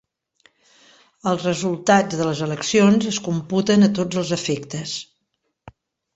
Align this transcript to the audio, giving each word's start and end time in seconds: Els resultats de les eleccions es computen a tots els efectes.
Els 1.31 1.43
resultats 1.47 2.17
de 2.21 2.27
les 2.29 2.41
eleccions 2.47 3.07
es 3.13 3.21
computen 3.29 3.91
a 3.91 3.93
tots 4.01 4.23
els 4.25 4.35
efectes. 4.41 4.97